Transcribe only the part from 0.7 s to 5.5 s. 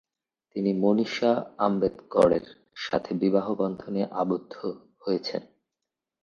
মনীষা আম্বেদকরের সাথে বিবাহবন্ধনে আবদ্ধ হয়েছেন।